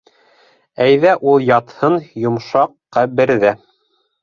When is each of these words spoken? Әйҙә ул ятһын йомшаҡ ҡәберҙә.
Әйҙә 0.85 1.11
ул 1.33 1.45
ятһын 1.51 1.99
йомшаҡ 2.23 2.75
ҡәберҙә. 2.99 3.57